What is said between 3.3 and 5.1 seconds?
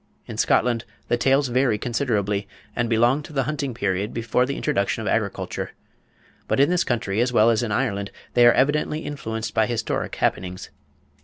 the hunting period before the introduction of